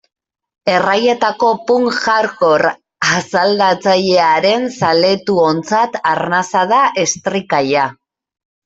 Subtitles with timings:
[0.75, 2.73] Erraietako punk-hardcore
[3.19, 7.91] asaldatzailearen zaletuontzat arnasa da Estricalla.